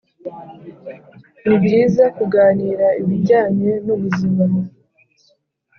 [1.45, 4.43] ni byiza kuganira ibijyanye n’ubuzima